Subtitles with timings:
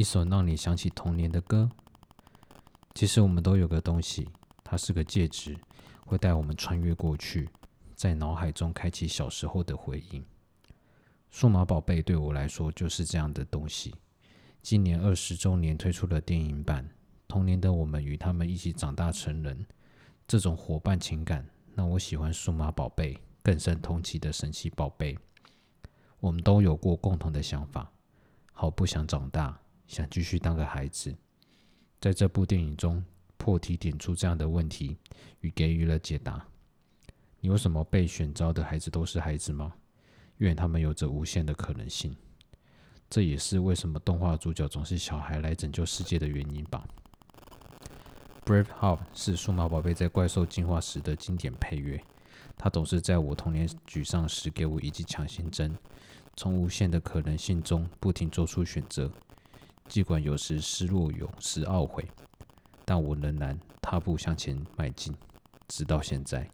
[0.00, 1.68] 一首让你想起童年的歌。
[2.94, 4.26] 其实我们都有个东西，
[4.64, 5.54] 它是个戒指，
[6.06, 7.50] 会带我们穿越过去，
[7.94, 10.24] 在脑海中开启小时候的回忆。
[11.28, 13.94] 数码宝贝对我来说就是这样的东西。
[14.62, 16.88] 今年二十周年推出了电影版，
[17.28, 19.66] 童年的我们与他们一起长大成人，
[20.26, 25.18] 这种伙伴情感让我喜欢数码宝贝更胜同期的神奇宝贝。
[26.20, 27.92] 我们都有过共同的想法，
[28.54, 29.60] 好不想长大，
[29.90, 31.12] 想继续当个孩子。
[32.00, 33.04] 在这部电影中，
[33.36, 34.96] 破题点出这样的问题，
[35.40, 36.46] 与给予了解答。
[37.40, 39.74] 你为什么被选召的孩子都是孩子吗？
[40.36, 42.16] 愿他们有着无限的可能性。
[43.08, 46.86] 这也是为什么动画主角总是小孩来拯救世界的原因吧。
[48.44, 52.00] Brave Heart 是数码宝贝在怪兽进化时的经典配乐，
[52.56, 55.76] 它总是在我童年沮丧时给我一剂强心针，
[56.36, 59.10] 从无限的可能性中不停做出选择。
[59.90, 62.06] 尽管有时失落，有时懊悔，
[62.84, 65.12] 但我仍然踏步向前迈进，
[65.66, 66.48] 直到现在。